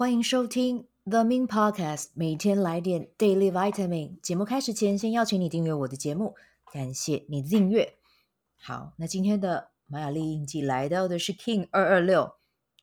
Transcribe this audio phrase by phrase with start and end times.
[0.00, 4.18] 欢迎收听 The Min Podcast，每天来点 Daily Vitamin。
[4.22, 6.34] 节目开始前，先邀请你订阅我的节目，
[6.72, 7.96] 感谢你的订阅。
[8.58, 12.32] 好，那今天的玛雅历印记来到的是 King 二二六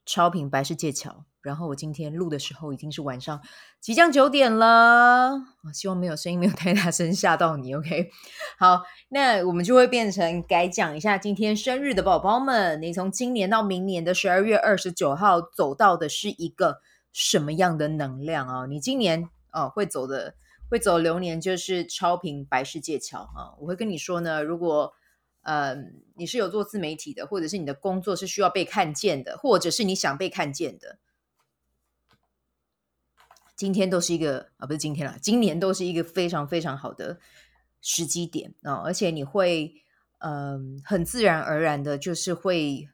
[0.05, 1.25] 超频白世界桥。
[1.41, 3.41] 然后我今天录的时候已经是晚上，
[3.81, 5.31] 即将九点了。
[5.64, 7.73] 我希望没有声音没有太大声吓到你。
[7.73, 8.11] OK，
[8.59, 16.81] 好，那我们就会变成改讲一下今天生日的宝宝们，你从今年到明年的十二月二十九号走到的是一个。
[17.11, 18.66] 什么样的能量啊？
[18.66, 20.36] 你今年哦会走的
[20.70, 23.56] 会走流年就是超频白世界桥啊！
[23.60, 24.93] 我会跟你说呢，如果
[25.42, 25.75] 呃
[26.15, 31.00] 你是有做自媒体的，或者是你的工作是需要被看见的，或者是你想被看见的，
[33.56, 37.20] 今天都是一个啊，不是今天啦，今年都是一个非常非常好的
[37.81, 38.81] 时机点啊！
[38.86, 39.74] 而且你会
[40.20, 42.90] 嗯、很自然而然的，就是会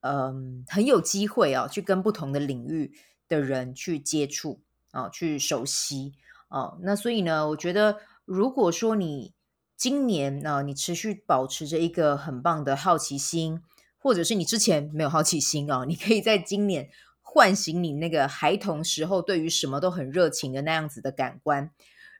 [0.00, 2.92] 嗯、很有机会啊，去跟不同的领域。
[3.30, 6.12] 的人去接触啊，去熟悉
[6.48, 9.32] 啊，那所以呢，我觉得如果说你
[9.76, 13.62] 今年呢，你持续保持着一个很棒的好奇心，
[13.96, 16.90] 或者是你之前没有好奇心啊，你可以在今年
[17.22, 21.70] 唤醒你那个孩童时候对于什么都很热情的那样子的感官，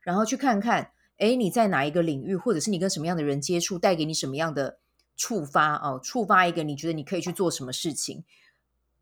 [0.02, 4.78] 然后去看看，诶，你在哪一个领域，或者是你跟什么样的人接触，带给你什么样的
[5.16, 8.24] 触发哦，触发一个你觉得你可以去做什么事情。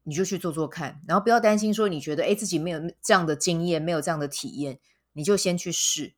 [0.09, 4.81] 你就去做做看，然后不要担心说你觉得诶自己没有这样的经验，没有这样的体验，
[5.13, 6.15] 你就先去试，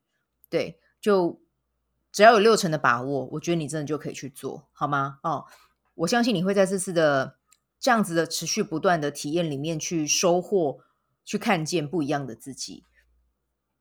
[0.49, 1.41] 对，就
[2.13, 5.19] 只要有六成的把握，我觉得你真的就可以去做，好吗？
[5.25, 5.45] 哦，
[5.97, 7.39] 我相信你会在这次的
[7.81, 10.79] 这样子的持续不断的体验里面去收获，
[11.25, 12.85] 去看见不一样的自己。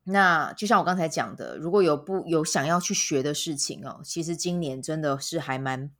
[0.06, 5.92] 那就像我刚才讲的，如果有不有想要去学的事情哦，其实今年真的是还蛮。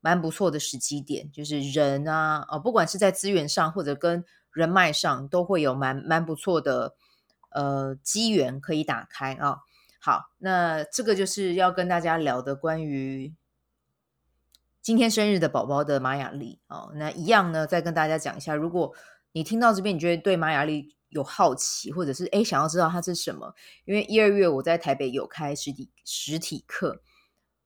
[0.00, 6.94] 蛮不错的时机点，就是人啊，哦，不管是在资源上或者跟人脉上，都会有蛮蛮不错的
[7.50, 9.58] 呃机缘可以打开啊，
[10.00, 13.34] 好，那这个就是要跟大家聊的关于
[14.80, 16.92] 今天生日的宝宝的玛雅历哦。
[16.94, 18.94] 那一样呢，再跟大家讲一下，如果
[19.32, 23.52] 你听到这边，你觉得对玛雅历有好奇，或者是诶想要知道它是什么，
[23.84, 27.02] 因为一二月我在台北有开实体实体课，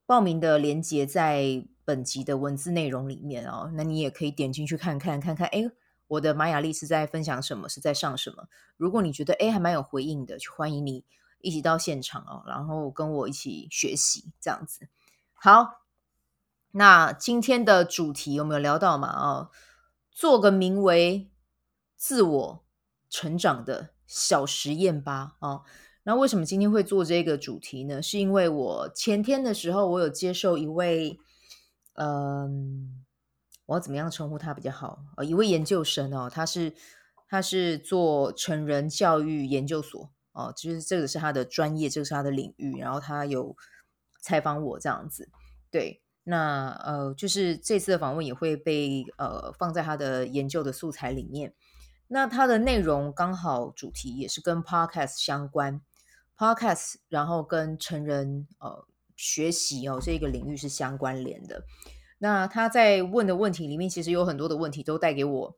[0.07, 1.67] 报名的链接在。
[1.85, 5.71] 本集的文字内容里面哦，那你也可以点进去看看，看看，哎，
[6.07, 8.49] 我的玛雅丽是在分享什么，是在上什么？
[8.77, 11.05] 如果你觉得哎还蛮有回应的，就欢迎你
[11.41, 14.89] 一起到现场哦，然后跟我一起学习这样子。
[15.33, 15.83] 好，
[16.71, 19.09] 那今天的主题有没有聊到嘛？
[19.09, 19.51] 哦，
[20.13, 21.29] 做个名为
[21.97, 22.65] 自我
[23.11, 25.35] 成长的小实验吧。
[25.41, 25.65] 哦，
[26.05, 28.01] 那为什么今天会做这个主题呢？
[28.01, 31.19] 是因为我前天的时候，我有接受一位。
[31.95, 33.05] 嗯，
[33.67, 35.05] 我要怎么样称呼他比较好？
[35.17, 36.75] 呃，一位研究生哦，他是
[37.29, 42.79] 他是做成人教育研究所哦，就是这个是他的专业，这个是他的领域。
[42.79, 43.55] 然后他有
[44.23, 45.29] 采访我这样子，
[45.71, 51.55] 对，那呃，就是这次的访问也会被呃放在他的研究的素材里面。
[52.09, 55.83] 那他的内容刚好主题也是跟 Podcast 相关
[56.39, 58.87] ，Podcast，然后跟成人呃。
[59.23, 61.65] 学习哦，这个领域是相关联的。
[62.19, 65.57] 那他在问的问题里面，其实有很多的问题都带给我，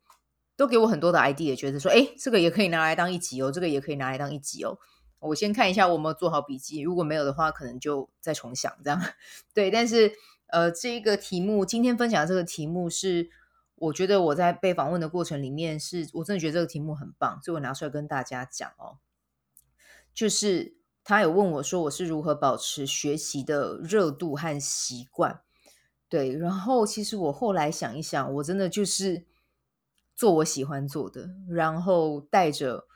[0.54, 4.78] 都给我很多的 idea，觉得说，哎，这个也可以拿来当一集哦，这个也可以拿来当一集哦。
[5.18, 9.02] 我先看一下我有没有做好笔记，如果没有的话，可能就再重想这样。
[9.54, 10.12] 对，但是
[10.48, 13.30] 呃，这个题目今天分享的这个题目是，
[13.76, 18.98] 我觉得我在被访问的过程里面，是我真的觉得这个题目很棒，所以我拿出来跟大家讲哦，
[20.12, 20.83] 就是。
[21.04, 25.42] 他有问我说：“我是如何保持学习的热度和习惯？”
[26.08, 29.26] 对，然后其实我后来想一想，我真的就是
[30.16, 32.86] 做我喜欢做的，然后带着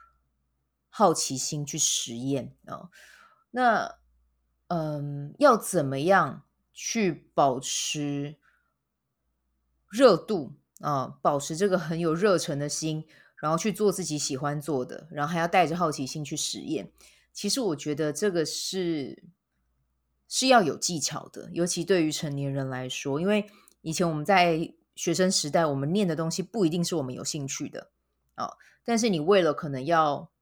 [0.89, 2.89] 好奇心去实验啊。
[3.51, 3.97] 那
[4.69, 8.37] 嗯，要怎么样去保持
[9.91, 11.19] 热度啊？
[11.21, 13.07] 保持这个很有热忱的心，
[13.37, 16.93] 然后去做自己喜欢做的，然后还要带着好奇心去实验。
[17.39, 19.23] 其实我觉得这个是
[20.27, 23.49] 是要有技巧的，尤其对于成年人来说，因为
[23.81, 27.91] 以前我们在学生时代，我们念的东西不一定是我们有兴趣的
[28.35, 28.57] 啊、哦。
[28.85, 30.33] 但是你为了可能要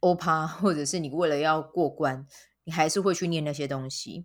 [0.00, 2.26] 欧趴，或者是你为了要过关，
[2.64, 4.24] 你还是会去念那些东西。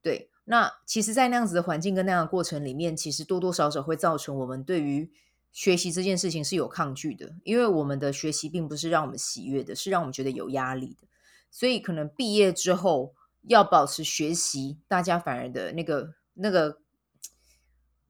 [0.00, 5.10] 对，那其实，在那样子的环境跟那样的过程里面，其实多多少少会造成我们对于
[5.50, 11.08] 学习这件事情是有抗拒的，因为我们的学习并不是让我们喜悦的，是让我们觉得有压力的。
[11.52, 16.78] 所以可能毕业之后要保持学习，大家反而的那个、那个、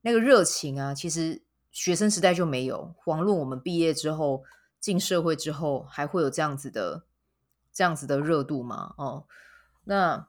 [0.01, 2.95] 那个热情啊，其实学生时代就没有。
[3.03, 4.43] 遑论我们毕业之后
[4.79, 7.03] 进社会之后还会有这样子的
[7.73, 8.95] 这样子的热度吗？
[8.97, 9.25] 哦，
[9.83, 10.27] 那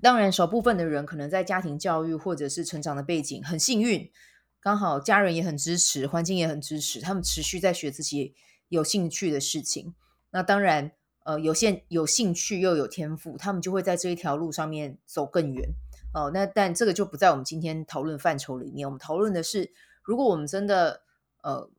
[0.00, 4.10] 当然，少部分的人可能在家庭教育或者是成长的背景很幸运，
[4.58, 8.34] 刚好家人也很支持，环境也很支持，他们持续在学自己
[8.68, 9.94] 有兴趣的事情。
[10.30, 10.92] 那当然，
[11.24, 15.70] 呃，有些有兴趣又有天赋，他们就会在这一条路上面走更远。
[16.12, 18.86] 哦，那但这个就不在我们今天讨论范畴里面。
[18.88, 19.72] 我们讨论的是，
[20.02, 21.02] 如果我们真的
[21.42, 21.70] 呃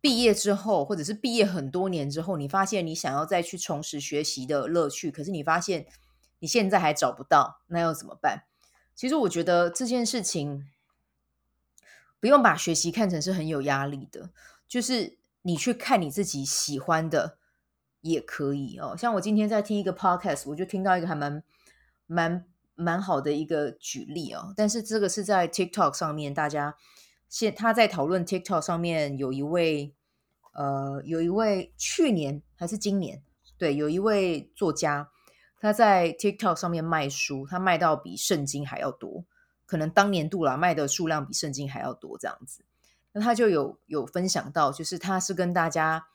[0.00, 5.86] 毕业之后，或者是毕业很多年之后，你发现你想要再去重拾学习的乐趣，可是你发现
[6.40, 8.44] 你现在还找不到，那要怎么办？
[8.96, 10.66] 其实我觉得这件事情
[12.18, 14.30] 不用把学习看成是很有压力的，
[14.66, 17.38] 就是你去看你自己喜欢的
[18.02, 18.94] 也可以哦。
[18.96, 21.42] 像我今天在听一个 podcast，我就听到一个还蛮
[22.06, 22.44] 蛮。
[22.74, 26.74] 蛮好的一个举例哦，但是这个是在 TikTok 上面，大家
[27.28, 29.94] 现他在讨论 TikTok 上面有一位
[30.54, 33.22] 呃，有一位去年还是今年，
[33.58, 35.10] 对，有一位作家，
[35.60, 39.26] 他在 TikTok 上面卖书，他卖到比圣经还要多，
[39.66, 42.64] 可能当年度啦卖的数量比圣经还要多这样子。
[43.12, 46.06] 那他就有有分享到，就是他是跟大家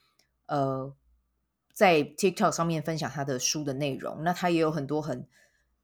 [0.47, 0.91] 呃
[1.77, 5.27] 在 TikTok 上面分享他的书的内容，那他也有很多很。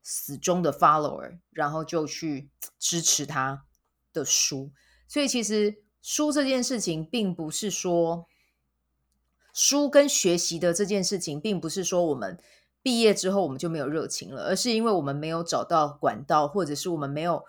[0.05, 3.63] 死忠的 follower，然后就去支持他
[4.11, 4.73] 的书，
[5.07, 8.27] 所以其实书这件事情，并不是说
[9.53, 12.37] 书跟学习的这件事情，并不是说我们
[12.81, 17.45] 毕业之后我们就没有热情了，而是因为我们没有找到管道，或者是我们没有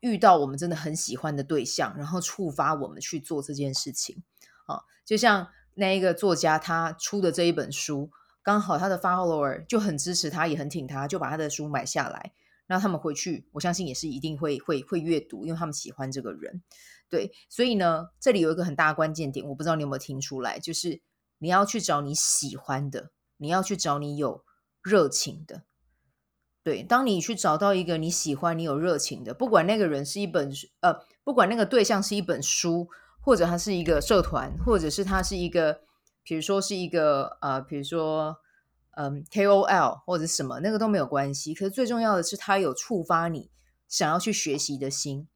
[0.00, 4.24] 遇到我们真的很喜欢的对象，然后触发我们去做这件事情。
[4.66, 8.10] 啊，就像那一个作家他出的这一本书。
[8.44, 12.32] 刚好他的 follower 就很支持他，也很挺他，就把他的书买下来。
[12.66, 16.60] 那他们回去，我相信也是一定会会会阅读，因为他们喜欢这个人。
[17.08, 21.00] 对，所以呢，这里有一个很大的关键点，我不知道你有没有听出来，就是
[21.38, 24.42] 你要去找你喜欢的，你要去找你有
[24.82, 25.62] 热情的。
[26.64, 32.88] 对，当你去找到一个你喜欢、你有热情的，不管那个人是一本呃，不管那个对象是一本书，
[33.22, 35.80] 或者他是一个社团，或者是他是一个。
[36.24, 38.36] 比如说是一个呃，比如说
[38.92, 41.52] 嗯 KOL 或者什么，那个都没有关系。
[41.52, 43.50] 可是最重要的是，它有触发你
[43.88, 45.26] 想要去学习的心，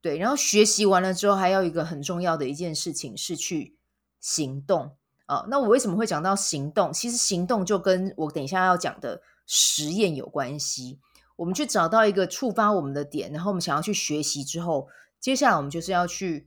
[0.00, 0.18] 对。
[0.18, 3.76] 然后学习完了之后，还要一个很重要的一件事情是去
[4.18, 4.96] 行动
[5.26, 6.92] 啊、那我为什么会讲到行动？
[6.92, 10.98] 其实行动就跟我等一下要讲的实验有关系。
[11.36, 14.88] 我们去找到一个触发我们的点，然后我们想要去学习之后，
[15.20, 16.46] 接下来我们就是要去、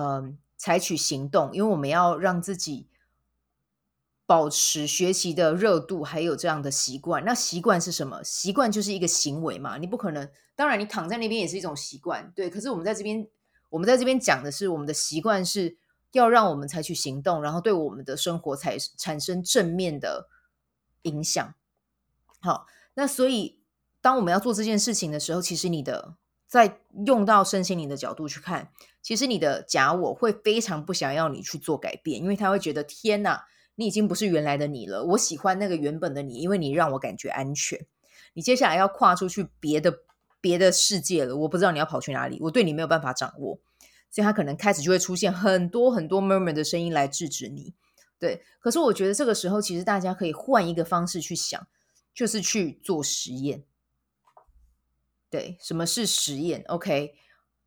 [0.00, 2.86] 呃、采取行动，因为我们要让自己。
[4.28, 7.24] 保持学习的热度，还有这样的习惯。
[7.24, 8.22] 那习惯是什么？
[8.22, 9.78] 习惯就是一个行为嘛。
[9.78, 12.50] 你不可能，当然你躺在那边也是一种习惯，对。
[12.50, 13.26] 可是我们在这边，
[13.70, 15.78] 我们在这边讲的是，我们的习惯是
[16.12, 20.28] 要让我们采取行动，然后对我们的生活才产生正面的
[21.04, 21.54] 影响。
[22.40, 23.62] 好，那所以
[24.02, 26.16] 当我们要做这件事情的时候，其实你的
[26.48, 33.44] 在用到身心灵的角度去看，其实你的假我会非常不想要你去做改变，因为他会觉得天哪。
[33.80, 35.04] 你已经不是原来的你了。
[35.04, 37.86] 我喜欢那个原本的你，因为你让我感觉安全。
[38.32, 40.00] 你接下来要跨出去别的
[40.40, 43.60] 别的世界了，我不知道你要跑去哪里，我对你没有办法掌握，
[44.10, 47.72] 所以他可能开始就会出现很多很多 murmur 的声音来制止你。
[48.18, 51.68] 对，可是我觉得这个时候其实大家可以换一个方式去想，
[52.12, 53.62] 就是去做实验。
[55.30, 57.14] 对，什么是实验？OK，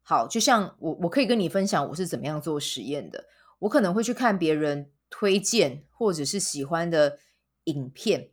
[0.01, 3.25] 好，就像我我可以跟你分享我是怎么样做实验的。
[3.59, 4.91] 我可能会去看别人。
[5.13, 7.19] 推荐或者是喜欢的
[7.65, 8.29] 影片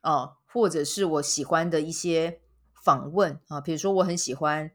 [0.00, 2.40] 啊，或者是我喜欢的一些
[2.82, 4.70] 访问啊，比如说我很喜欢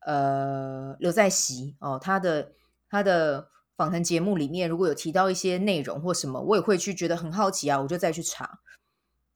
[0.00, 2.54] 呃刘在锡哦，他的
[2.90, 8.58] 他的访谈节目里面如果有提到一些内容或什么，我也会去觉得很好奇啊，我就再去查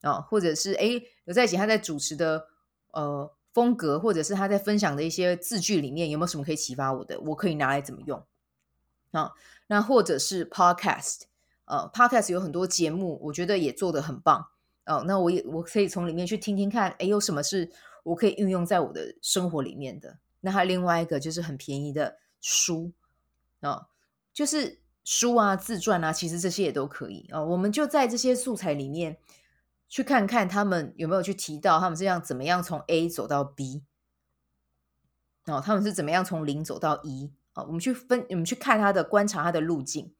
[0.03, 2.49] 啊，或者是诶刘在锡他在主持的
[2.91, 8.25] 呃风格，或者是他在分享的一些字句里面有没有什么可以启发我的，我可以拿来怎么用
[9.13, 9.33] 啊？
[9.67, 11.23] 那或者是 podcast，
[11.65, 14.47] 呃，podcast 有很多节目，我觉得也做得很棒
[14.87, 17.71] 哦、那我也我可以从里面去听听看，诶，有什么是
[18.03, 20.19] 我可以运用在我的生活里面的？
[20.41, 22.91] 那还有另外一个就是很便宜的书
[23.61, 23.87] 啊、
[24.33, 29.17] 就是书啊、自传啊，其实这些也都可以啊、我们就在这些素材里面
[29.91, 33.83] 去看看他们有没有去提到他们这样怎么样从 A 走到 B，
[35.45, 37.33] 哦、他们是怎么样从零走到一。
[37.53, 40.15] 啊，我们去分，我们去看他的观察他的路径。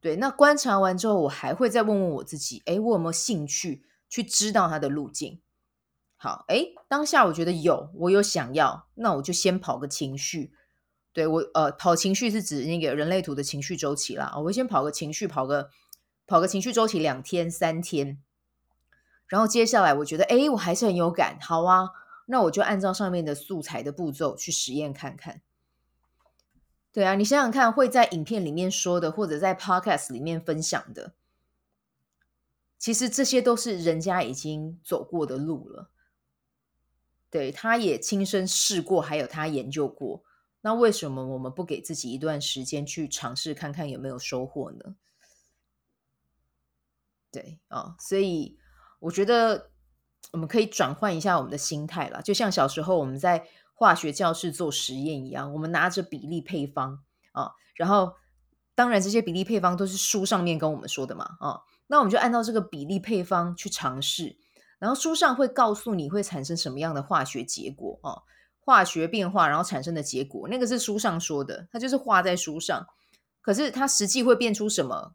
[0.00, 5.40] 对，那观察完之后，我还会再问问我自己，诶，我有没有兴趣去知道他的路径？
[6.16, 10.52] 好，诶，当下我觉得有，我有想要，那我就先跑个情绪。
[11.12, 14.34] 对，我，呃，跑情绪是指那个人类图的情绪周期啦。
[14.36, 15.70] 我会先跑个情绪，跑个
[16.26, 18.20] 跑个情绪周期两天三天，
[19.28, 21.90] 然后接下来我觉得，哎，我还是很有感，好啊，
[22.26, 25.42] 那我就按照上面的素材的步骤去实验看看。
[26.90, 31.12] 对啊，你想想看，会在影片里面说的，或者在 Podcast 里面分享的，
[32.78, 35.90] 其实这些都是人家已经走过的路了。
[37.30, 40.24] 对，他也亲身试过，还有他研究过。
[40.62, 44.96] 那为什么我们不给自己一段时间去尝试看看有没有收获呢？
[47.30, 48.58] 对啊，所以
[49.00, 49.70] 我觉得
[50.32, 56.98] 我们可以转换一下我们的心态啦，就像小时候我们在化学教室做实验一样，我们拿着比例配方
[57.32, 58.14] 啊，然后
[58.74, 64.36] 当然这些比例配方都是书上面跟我们说的嘛啊，那我们就按照这个比例配方去尝试，
[64.78, 68.22] 然后书上会告诉你会产生什么样的化学结果啊，
[68.58, 72.86] 化学变化然后产生的结果，那个是书上说的，它就是画在书上，
[73.40, 75.14] 可是它实际会变出什么？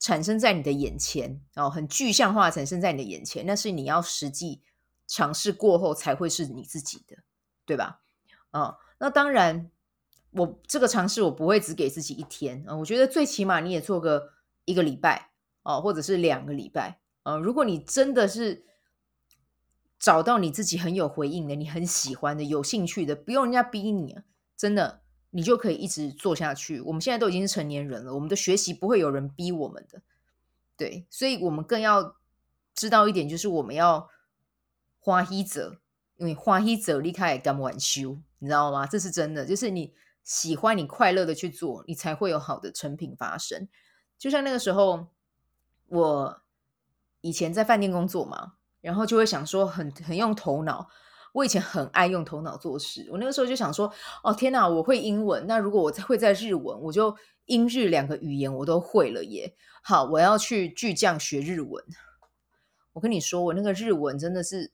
[0.00, 4.62] 产生在你的眼前哦，很具象化产生在你的眼前，那是你要实际
[5.06, 7.18] 尝试过后才会是你自己的，
[7.66, 8.00] 对吧？
[8.50, 9.70] 哦，那当然，
[10.30, 14.32] 我这个尝试我不会只给自己一天啊，我觉得最起码你也做个
[14.64, 15.30] 一个礼拜
[15.62, 18.64] 哦，或者是两个礼拜啊，如果你真的是
[19.98, 24.24] 找到你自己很有回应的，你很喜欢的，有兴趣的，不用人家逼你啊，
[24.56, 25.02] 真的。
[25.30, 26.80] 你就可以一直做下去。
[26.80, 30.02] 我们现在都已经是成年人了，我们的学习不会有人逼我们的，
[30.76, 32.16] 对，所以我们更要
[32.74, 34.08] 知道一点，就是我们要
[34.98, 35.78] 花一者，
[36.16, 38.86] 因为花一者离开也干晚修，你知道吗？
[38.86, 39.94] 这是真的，就是你
[40.24, 43.68] 喜欢、你快乐的去做，你才会有好的成品发生。
[44.18, 45.06] 就像那个时候，
[45.86, 46.42] 我
[47.20, 50.88] 以前在饭店工作嘛，然后就会想说，很很用头脑。
[51.32, 53.92] 我以前很爱用头脑做事，我那个时候就想说，
[54.24, 59.54] 哦天哪，我会英文，那如果我会在日文，我就英日两个语言我都会了耶。
[59.82, 61.84] 好，我要去巨匠学日文。
[62.94, 64.72] 我跟你说，我那个日文真的是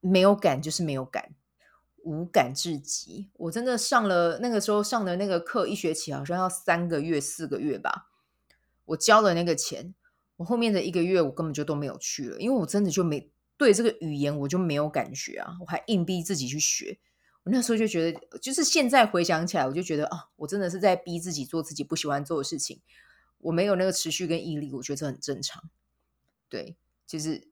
[0.00, 1.34] 没有感，就是没有感，
[2.04, 3.30] 无感至极。
[3.34, 8.10] 我真的上了那个时候上的那个课，一学期好像要三个月、四个月吧。
[8.84, 9.94] 我交了那个钱，
[10.36, 13.30] 我后面的一个月我根本就都没有去了，因为我真的就没。
[13.62, 16.98] 对这个语言我就没有感觉啊，我还硬逼自己去学。
[17.44, 22.80] 我那时候就觉得，就是现在回想起来，我就觉得啊，我真的是在逼自己做自己不喜欢做的事情。
[23.38, 25.62] 我没有那个持续跟毅力，我觉得这很正常。
[26.48, 26.76] 对，
[27.06, 27.48] 就是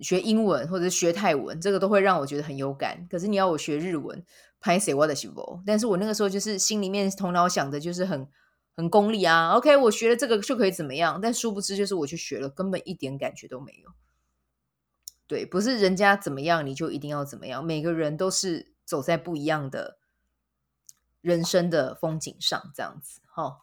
[0.00, 3.08] 学英文或者学泰文，这个都会让我觉得很有感。
[3.10, 4.24] 可是你要我学日文，
[4.60, 5.60] 拍谁我的行不？
[5.66, 8.28] 但是我那个时候就是心里面头脑想的就是很
[8.76, 9.52] 很功利啊。
[9.52, 11.20] OK，我学了这个就可以怎么样？
[11.20, 13.90] 但殊不知就是我去学了，根本一点感觉都没有。
[15.28, 17.64] 对，不是人家怎么样你就一定要怎么样。
[17.64, 19.98] 每个人都是走在不一样的
[21.20, 23.60] 人生的风景上，这样子哈、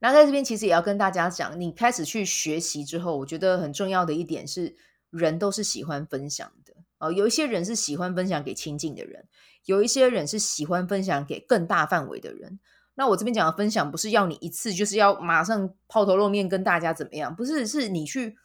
[0.00, 4.76] 那在这边其实也要跟大家讲，你开始去学习之后，我觉得很重要的一点是，
[5.10, 7.12] 人都是喜欢分享的哦。
[7.12, 9.28] 有一些人是喜欢分享给亲近的人，
[9.64, 12.58] 有一些人是喜欢分享给更大范围的人。
[12.96, 18.36] 那我这边讲的分享，不是要你一次就是要马上抛头露面跟大家怎么样，不是，是你去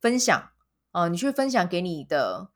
[0.00, 0.50] 分享。
[0.92, 2.50] 哦，你去分享给你的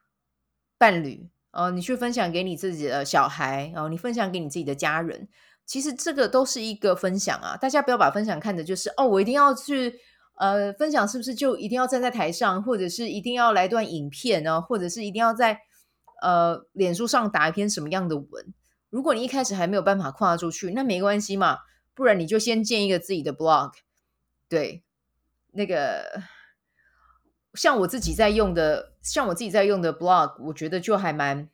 [0.77, 5.27] 伴侣，哦，你去分享给你自己的小孩，哦，你分享给你自己的家人，
[5.65, 7.57] 其实这个都是一个分享啊。
[7.57, 9.99] 大家不要把分享看的就是哦，我一定要去
[10.35, 15.63] 呃分享，是不是就一定要站在台上，或者是一定要来段影片呢，或者是一定要在
[16.21, 18.53] 呃脸书上打一篇什么样的文？
[18.91, 21.61] 如果你一开始还没有办法跨出去，那没关系嘛，
[21.95, 23.73] 不然你就先建一个自己的 blog，
[24.47, 24.83] 对，
[25.53, 26.23] 那个。
[27.57, 31.49] 像我自己在用的，像我自己在用的 blog，我觉得就还蛮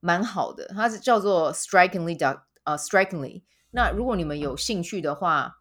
[0.00, 0.68] 蛮好的。
[0.68, 3.42] 它是叫做 strikingly dot 呃 strikingly。
[3.72, 5.60] 那如果你们有兴趣的话，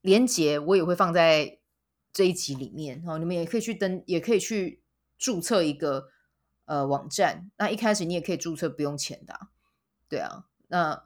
[0.00, 1.58] 连接我也会放在
[2.12, 3.18] 这一集里面哦。
[3.18, 4.82] 你们也可以去登，也可以去
[5.16, 6.08] 注册一个
[6.66, 7.50] 呃网站。
[7.56, 9.48] 那一开始你也可以注册不用钱的，
[10.08, 10.44] 对啊。
[10.68, 11.04] 那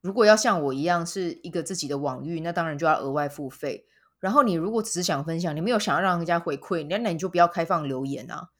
[0.00, 3.86] 如果要像我一样是一个自己的网域，那当然就要额外付费。
[4.22, 8.50] 然后你如果只是想分享，你没有想要让人家回馈，那那你就不要开放留言啊，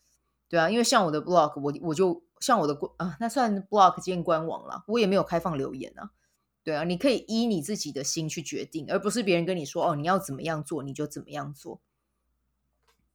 [0.48, 6.10] 对啊，因为像我的 blog，我我就像我的啊，那算 blog 兼官网了，我也没有开放留言啊，
[6.64, 11.80] 对啊，你可以依你自己的心去决定，而不是别人跟你说哦，你要怎么样做你就怎么样做，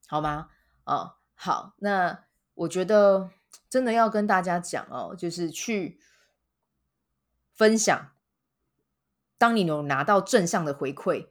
[0.07, 0.47] 好吗？
[0.85, 2.23] 哦，好，那
[2.53, 3.29] 我觉得
[3.69, 5.99] 真的要跟大家讲哦，就是去
[7.53, 8.11] 分享，
[9.37, 11.27] 当你有拿到正向的回馈。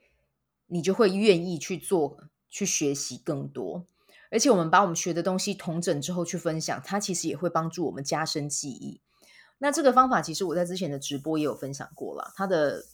[0.66, 2.18] 你就会愿意去做，
[2.48, 3.86] 去学习更多。
[4.30, 9.00] 而且我们把我们学的东西同整之后去分享，它其实也会帮助我们加深记忆。
[9.58, 12.84] 那这个方法其实我在之前的直播也有分享过了，它的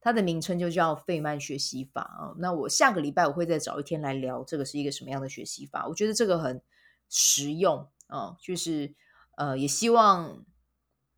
[0.00, 2.34] 它的名称就叫费曼学习法啊。
[2.38, 5.86] 那我下个礼拜我会再找一天来聊这个是一个什么样的学习法。
[5.86, 6.62] 我觉得这个很
[7.08, 8.94] 实用啊，就是
[9.36, 10.44] 呃，也希望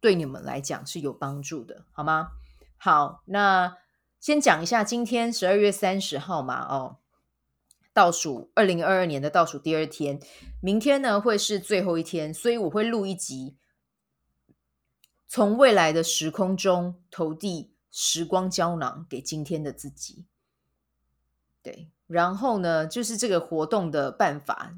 [0.00, 2.32] 对你们来讲是有帮助的，好吗？
[2.76, 3.76] 好，那
[4.26, 6.96] 先讲一下今天十二月三十号嘛，哦，
[7.92, 10.18] 倒数二零二二年的倒数第二天，
[10.60, 13.54] 明天呢会是最后一天，所以我会录一集，
[15.28, 17.70] 从未来的时空中投递。
[17.92, 20.24] 时光胶囊给今天的自己，
[21.62, 24.74] 对，然后呢，就是这个活动的办法，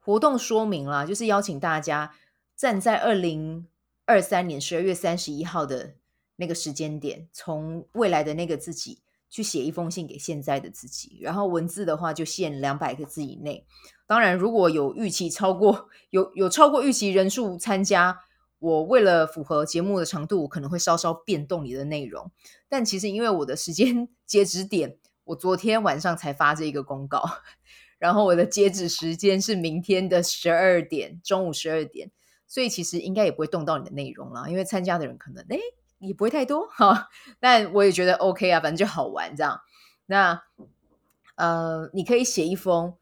[0.00, 2.16] 活动说明啦，就是邀请大家
[2.56, 3.68] 站在二零
[4.06, 5.94] 二三年十二月三十一号的
[6.38, 13.66] 那个时间点，从未来的那个自己去写一封信给现在的自己，然后文字的话就限两百个字以内，
[14.06, 18.20] 当然如果有预期超过 有有超过预期人数参加。
[18.60, 22.32] 我为了符合节目的长度，我可能会稍稍变动你的内容。
[22.68, 27.22] 但其实因为我的时间 截止点，我昨天晚上才发这一个公告，
[28.00, 32.10] 然后我的截止时间是明天的十二点，中午十二点，
[32.48, 35.60] 所以其实应该也不会动到你的内容啦，因为参加的人可能诶
[35.98, 37.08] 也不会太多哈。
[37.40, 39.60] 但我也觉得 OK 啊，反正就好玩这样。
[40.06, 40.42] 那
[41.36, 42.96] 呃，你可以写一封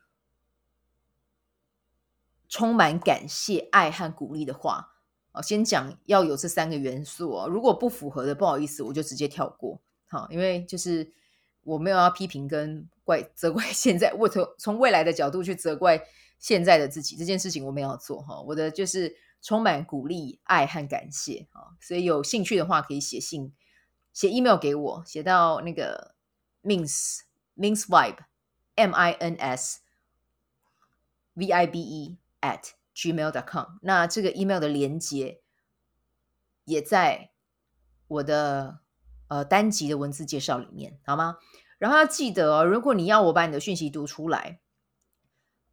[2.49, 4.93] 充满感谢、爱和鼓励的话
[5.33, 5.43] 哦。
[5.43, 9.81] 先讲要有这三个元素哦，如果不符合的，不好意思，我就直接跳过。
[10.09, 11.13] 好，因为就是
[11.63, 16.01] 我没有要批评跟怪责怪 现在，我从从未来的角度去责怪
[16.39, 18.41] 现在的自己这件事情，我没有做哈。
[18.43, 23.55] 我的就是充满鼓励、爱和感谢啊，所以有兴趣的话可以写信、
[24.13, 26.17] 写 email 给我，写到那个
[26.65, 27.21] Mins
[27.57, 28.25] Mins Vibe
[28.75, 29.83] M I N S
[31.35, 35.41] V I B E at gmail dot com 那这个 email 的连接
[36.65, 37.31] 也在
[38.09, 38.81] 我的
[39.29, 41.39] 呃单集的文字介绍里面，好吗？
[41.79, 44.59] 然后要记得哦，如果你要我把你的讯息读出来，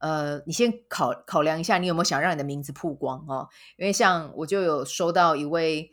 [0.03, 3.47] 呃，你先考考量一下，你有没有想让你的名字曝光哦？
[3.77, 5.91] 因为像我就有收到一位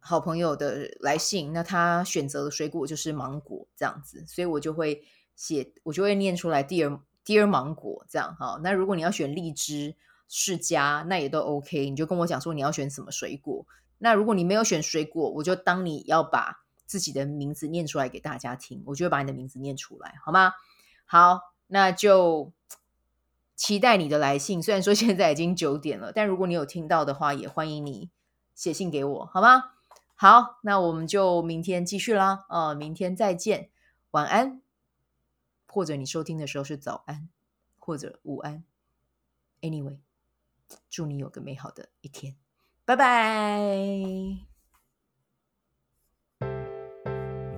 [0.00, 5.02] 好朋友的来信，那他选择的水果就是芒果这样子，所以我就会
[5.36, 8.58] 写，我就会念出来，Dear Dear 芒果这样哈。
[8.62, 9.94] 那如果你要选荔枝。
[10.26, 13.64] 释迦那也都 OK，你就跟我讲说你要选什么水果。
[13.98, 20.54] 那如果你没有选水果，我就当你要把自己的名字念出来给大家听，我就会把你的名字念出来，好吗？
[21.04, 22.52] 好，那就
[23.56, 24.62] 期待你的来信。
[24.62, 28.10] 虽然说现在已经九点了，但如果你有听到的话，也欢迎你
[28.54, 29.72] 写信给我，好吗？
[30.14, 32.46] 好，那我们就明天继续啦。
[32.48, 33.70] 哦，明天再见，
[34.12, 34.62] 晚安，
[35.66, 37.28] 或者你收听的时候是早安，
[37.78, 38.64] 或者午安
[39.60, 39.98] ，Anyway。
[40.88, 42.36] 祝你有个美好的一天，
[42.84, 43.68] 拜拜！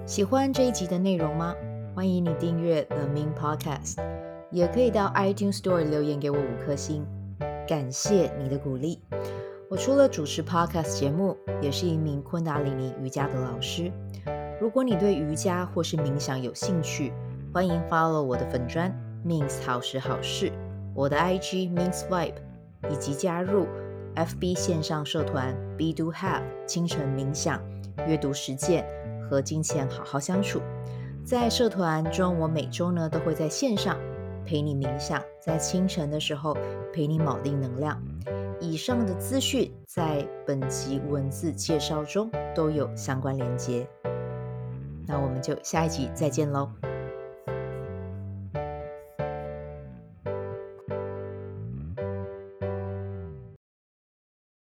[0.07, 1.55] 喜欢这一集的内容吗？
[1.95, 3.97] 欢迎你订阅 The Min Podcast，
[4.51, 7.05] 也可以到 iTunes Store 留言给我五颗星，
[7.67, 9.01] 感谢你的鼓励。
[9.69, 13.91] 我除了主持 Podcast 节目，也是一名昆达里尼瑜伽的老师。
[14.61, 17.13] 如果你对瑜伽或是冥想有兴趣，
[17.53, 18.93] 欢迎 follow 我的粉砖
[19.27, 20.53] means 好时好事，
[20.95, 22.35] 我的 IG means Vibe。
[22.89, 23.67] 以及加入
[24.15, 27.61] FB 线上社团 Be Do Have 清晨冥想、
[28.07, 28.87] 阅读实践
[29.29, 30.61] 和金钱好好相处。
[31.25, 33.97] 在社团中，我每周呢都会在线上
[34.47, 36.57] 陪你冥想，在清晨的时候
[36.93, 38.01] 陪你铆定能量。
[38.59, 43.87] 以上的资讯在本集文字介绍中都有相关连接。
[45.07, 46.71] 那我们就下一集再见喽。